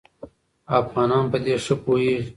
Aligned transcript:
افغانان 0.79 1.23
په 1.31 1.37
دې 1.45 1.55
ښه 1.63 1.75
پوهېږي. 1.83 2.27